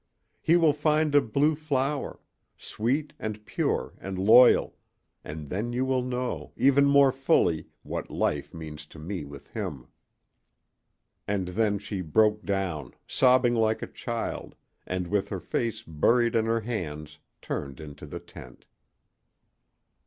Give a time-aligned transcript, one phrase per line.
[0.43, 2.19] You will find a blue flower
[2.57, 4.75] sweet and pure and loyal
[5.23, 9.85] and then you will know, even more fully, what life means to me with him."
[11.27, 14.55] And then she broke down, sobbing like a child,
[14.87, 18.65] and with her face buried in her hands turned into the tent.